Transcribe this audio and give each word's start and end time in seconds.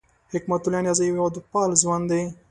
حکمت 0.33 0.61
الله 0.65 0.81
نیازی 0.85 1.03
یو 1.05 1.15
هېواد 1.17 1.35
پال 1.51 1.69
ځوان 1.81 2.01
دی 2.09 2.21